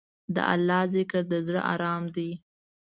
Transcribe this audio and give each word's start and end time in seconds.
د 0.35 0.37
الله 0.53 0.81
ذکر، 0.95 1.21
د 1.31 1.33
زړه 1.47 1.61
ارام 1.73 2.03
دی. 2.15 2.31